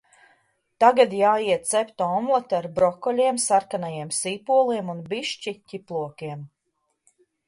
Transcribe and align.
Tagad 0.83 1.11
jāiet 1.17 1.67
cept 1.71 2.03
omlete 2.05 2.57
ar 2.59 2.67
brokoļiem, 2.79 3.37
sarkanajiem 3.43 4.09
sīpoliem 4.21 4.89
un 4.95 5.05
bišķi 5.13 5.55
ķiplokiem. 5.75 6.43